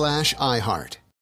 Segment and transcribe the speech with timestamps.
[0.00, 0.96] iHeart.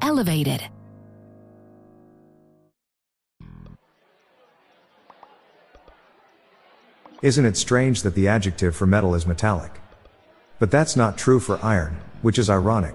[0.00, 0.62] elevated.
[7.20, 9.80] Isn't it strange that the adjective for metal is metallic?
[10.60, 12.94] But that's not true for iron, which is ironic.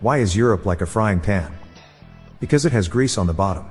[0.00, 1.52] Why is Europe like a frying pan?
[2.38, 3.66] Because it has grease on the bottom.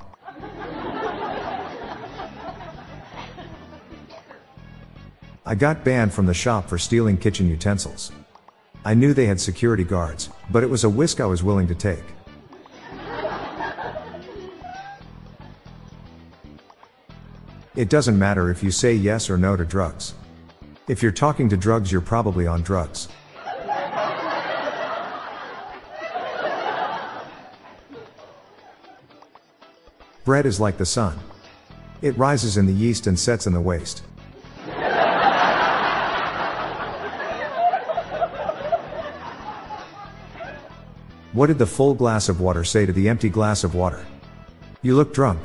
[5.49, 8.11] I got banned from the shop for stealing kitchen utensils.
[8.85, 11.73] I knew they had security guards, but it was a risk I was willing to
[11.73, 12.03] take.
[17.75, 20.13] It doesn't matter if you say yes or no to drugs.
[20.87, 23.07] If you're talking to drugs, you're probably on drugs.
[30.25, 31.17] Bread is like the sun.
[32.03, 34.03] It rises in the east and sets in the west.
[41.31, 44.03] What did the full glass of water say to the empty glass of water?
[44.81, 45.39] You look drunk.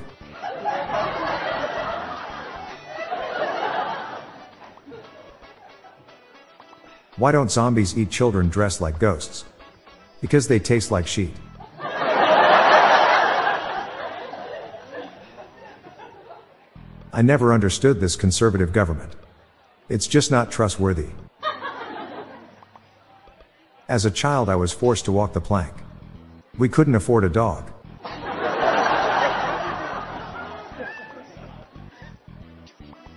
[7.17, 9.45] Why don't zombies eat children dressed like ghosts?
[10.23, 11.35] Because they taste like sheet.
[17.13, 19.15] I never understood this conservative government.
[19.91, 21.09] It's just not trustworthy.
[23.87, 25.75] As a child, I was forced to walk the plank.
[26.57, 27.71] We couldn't afford a dog.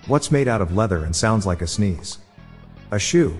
[0.06, 2.18] What's made out of leather and sounds like a sneeze?
[2.90, 3.38] A shoe.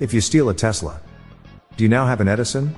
[0.00, 1.00] If you steal a Tesla,
[1.78, 2.76] do you now have an Edison?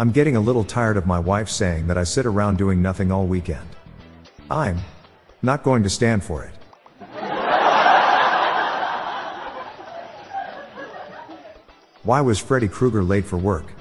[0.00, 3.10] I'm getting a little tired of my wife saying that I sit around doing nothing
[3.10, 3.66] all weekend.
[4.48, 4.78] I'm
[5.42, 6.54] not going to stand for it.
[12.04, 13.72] Why was Freddy Krueger late for work?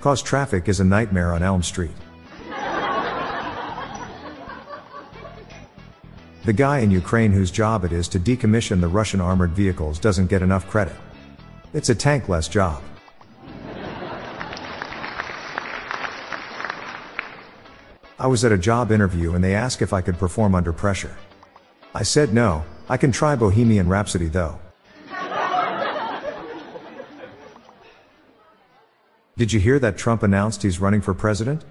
[0.00, 1.94] Cause traffic is a nightmare on Elm Street.
[6.44, 10.26] The guy in Ukraine whose job it is to decommission the Russian armored vehicles doesn't
[10.26, 10.96] get enough credit.
[11.72, 12.82] It's a tankless job.
[18.26, 21.16] I was at a job interview and they asked if I could perform under pressure.
[21.94, 24.58] I said no, I can try Bohemian Rhapsody though.
[29.36, 31.64] Did you hear that Trump announced he's running for president?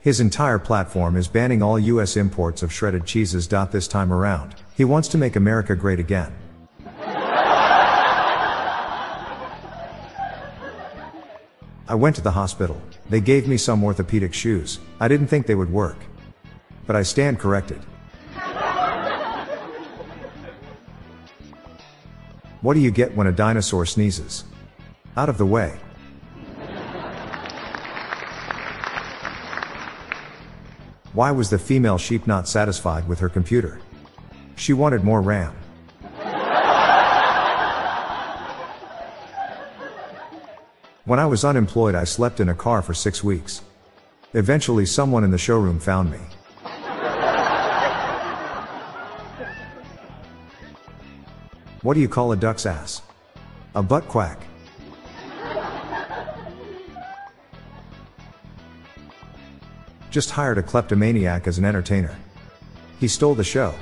[0.00, 3.48] His entire platform is banning all US imports of shredded cheeses.
[3.48, 6.32] This time around, he wants to make America great again.
[11.90, 12.80] I went to the hospital.
[13.08, 14.78] They gave me some orthopedic shoes.
[15.00, 15.96] I didn't think they would work.
[16.86, 17.80] But I stand corrected.
[22.60, 24.44] What do you get when a dinosaur sneezes?
[25.16, 25.80] Out of the way.
[31.12, 33.80] Why was the female sheep not satisfied with her computer?
[34.54, 35.56] She wanted more RAM.
[41.10, 43.62] When I was unemployed, I slept in a car for six weeks.
[44.32, 46.20] Eventually, someone in the showroom found me.
[51.82, 53.02] What do you call a duck's ass?
[53.74, 54.40] A butt quack.
[60.10, 62.16] Just hired a kleptomaniac as an entertainer.
[63.00, 63.74] He stole the show.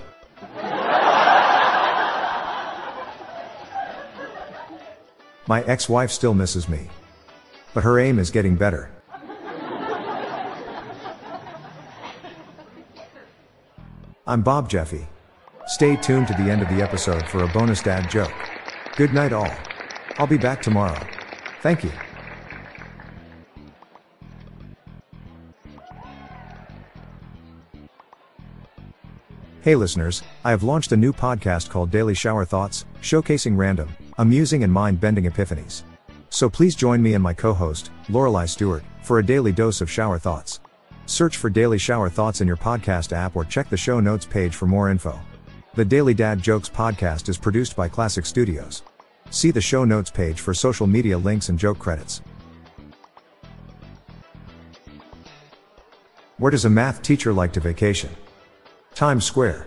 [5.47, 6.89] My ex wife still misses me.
[7.79, 8.91] But her aim is getting better.
[14.27, 15.07] I'm Bob Jeffy.
[15.69, 18.33] Stay tuned to the end of the episode for a bonus dad joke.
[18.97, 19.53] Good night, all.
[20.17, 20.99] I'll be back tomorrow.
[21.63, 21.93] Thank you.
[29.61, 33.89] Hey listeners, I have launched a new podcast called Daily Shower Thoughts, showcasing random,
[34.19, 35.85] amusing and mind-bending epiphanies.
[36.39, 40.21] So please join me and my co-host, Lorelei Stewart, for a daily dose of shower
[40.21, 40.61] thoughts.
[41.05, 44.55] Search for Daily Shower Thoughts in your podcast app or check the show notes page
[44.55, 45.19] for more info.
[45.75, 48.85] The Daily Dad Jokes podcast is produced by Classic Studios.
[49.31, 52.23] See the show notes page for social media links and joke credits.
[56.37, 58.11] Where does a math teacher like to vacation?
[58.95, 59.67] Times Square.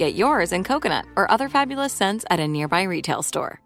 [0.00, 3.60] Get yours in coconut or other fabulous scents at a nearby retail store.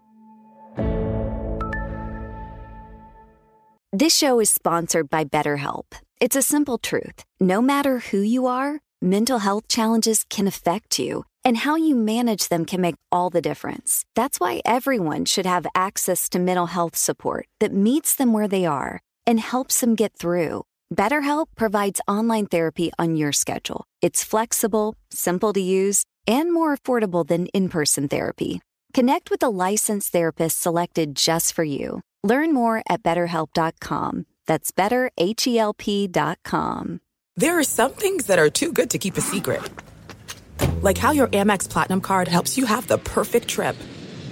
[3.93, 5.85] This show is sponsored by BetterHelp.
[6.19, 7.23] It's a simple truth.
[7.39, 12.49] No matter who you are, mental health challenges can affect you, and how you manage
[12.49, 14.03] them can make all the difference.
[14.13, 18.65] That's why everyone should have access to mental health support that meets them where they
[18.65, 20.63] are and helps them get through.
[20.93, 23.85] BetterHelp provides online therapy on your schedule.
[24.01, 28.61] It's flexible, simple to use, and more affordable than in person therapy.
[28.93, 32.01] Connect with a licensed therapist selected just for you.
[32.23, 34.25] Learn more at betterhelp.com.
[34.47, 37.01] That's betterhelp.com.
[37.37, 39.61] There are some things that are too good to keep a secret.
[40.81, 43.75] Like how your Amex Platinum card helps you have the perfect trip.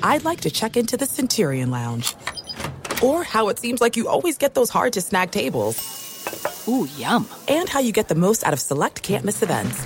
[0.02, 2.16] I'd like to check into the Centurion Lounge.
[3.04, 5.78] Or how it seems like you always get those hard to snag tables.
[6.68, 7.28] Ooh, yum.
[7.50, 9.86] And how you get the most out of select can't miss events.